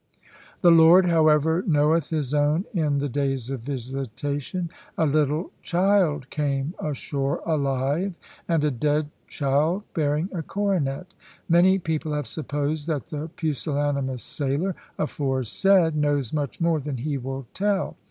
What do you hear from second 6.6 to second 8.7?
ashore alive, and